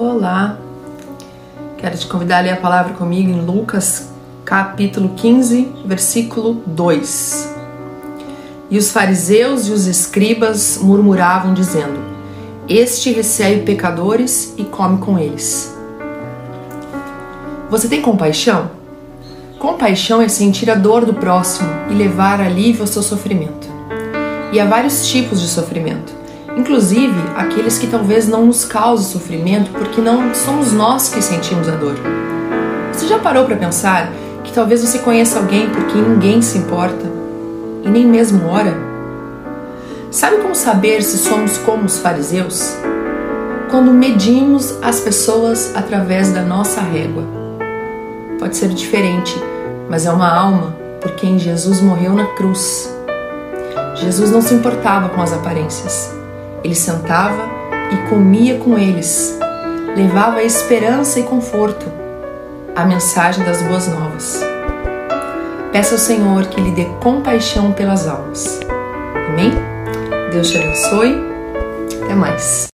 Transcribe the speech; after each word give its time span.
Olá! 0.00 0.56
Quero 1.76 1.98
te 1.98 2.06
convidar 2.06 2.38
a 2.38 2.40
ler 2.42 2.52
a 2.52 2.56
palavra 2.56 2.94
comigo 2.94 3.32
em 3.32 3.44
Lucas 3.44 4.10
capítulo 4.44 5.08
15, 5.16 5.72
versículo 5.84 6.62
2. 6.66 7.56
E 8.70 8.78
os 8.78 8.92
fariseus 8.92 9.66
e 9.66 9.72
os 9.72 9.86
escribas 9.86 10.78
murmuravam, 10.80 11.52
dizendo: 11.52 11.98
Este 12.68 13.10
recebe 13.10 13.62
pecadores 13.62 14.54
e 14.56 14.62
come 14.62 14.98
com 14.98 15.18
eles. 15.18 15.76
Você 17.68 17.88
tem 17.88 18.00
compaixão? 18.00 18.70
Compaixão 19.58 20.22
é 20.22 20.28
sentir 20.28 20.70
a 20.70 20.76
dor 20.76 21.04
do 21.04 21.14
próximo 21.14 21.70
e 21.90 21.94
levar 21.94 22.40
alívio 22.40 22.82
ao 22.82 22.86
seu 22.86 23.02
sofrimento. 23.02 23.66
E 24.52 24.60
há 24.60 24.64
vários 24.64 25.08
tipos 25.08 25.40
de 25.40 25.48
sofrimento 25.48 26.17
inclusive 26.58 27.14
aqueles 27.36 27.78
que 27.78 27.86
talvez 27.86 28.26
não 28.26 28.44
nos 28.44 28.64
causem 28.64 29.06
sofrimento 29.06 29.70
porque 29.70 30.00
não 30.00 30.34
somos 30.34 30.72
nós 30.72 31.08
que 31.08 31.22
sentimos 31.22 31.68
a 31.68 31.76
dor. 31.76 31.94
Você 32.92 33.06
já 33.06 33.18
parou 33.20 33.44
para 33.44 33.56
pensar 33.56 34.10
que 34.42 34.52
talvez 34.52 34.80
você 34.80 34.98
conheça 34.98 35.38
alguém 35.38 35.70
porque 35.70 35.96
ninguém 35.96 36.42
se 36.42 36.58
importa 36.58 37.06
e 37.84 37.88
nem 37.88 38.04
mesmo 38.04 38.48
ora? 38.48 38.76
Sabe 40.10 40.38
como 40.38 40.54
saber 40.54 41.00
se 41.02 41.18
somos 41.18 41.58
como 41.58 41.84
os 41.84 42.00
fariseus? 42.00 42.76
Quando 43.70 43.92
medimos 43.92 44.76
as 44.82 44.98
pessoas 44.98 45.72
através 45.76 46.32
da 46.32 46.42
nossa 46.42 46.80
régua. 46.80 47.22
Pode 48.38 48.56
ser 48.56 48.70
diferente, 48.70 49.36
mas 49.88 50.06
é 50.06 50.10
uma 50.10 50.28
alma 50.28 50.74
por 51.00 51.12
quem 51.12 51.38
Jesus 51.38 51.80
morreu 51.80 52.14
na 52.14 52.24
cruz. 52.34 52.92
Jesus 53.94 54.30
não 54.30 54.40
se 54.40 54.54
importava 54.54 55.08
com 55.10 55.22
as 55.22 55.32
aparências. 55.32 56.17
Ele 56.64 56.74
sentava 56.74 57.48
e 57.92 58.08
comia 58.08 58.58
com 58.58 58.78
eles, 58.78 59.38
levava 59.96 60.42
esperança 60.42 61.20
e 61.20 61.22
conforto, 61.22 61.86
a 62.74 62.84
mensagem 62.84 63.44
das 63.44 63.62
boas 63.62 63.88
novas. 63.88 64.40
Peça 65.72 65.94
ao 65.94 65.98
Senhor 65.98 66.46
que 66.46 66.60
lhe 66.60 66.70
dê 66.70 66.86
compaixão 67.02 67.72
pelas 67.72 68.06
almas. 68.06 68.60
Amém? 69.28 69.52
Deus 70.32 70.50
te 70.50 70.58
abençoe. 70.58 71.24
Até 72.02 72.14
mais. 72.14 72.66